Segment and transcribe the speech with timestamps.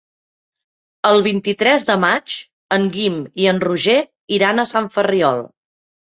[1.09, 2.39] El vint-i-tres de maig
[2.79, 3.99] en Guim i en Roger
[4.41, 5.47] iran a Sant Ferriol.